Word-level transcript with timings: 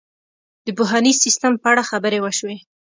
د 0.65 0.67
پوهنیز 0.77 1.17
سیستم 1.25 1.53
په 1.61 1.67
اړه 1.71 1.83
خبرې 1.91 2.19
وشوې. 2.21 2.57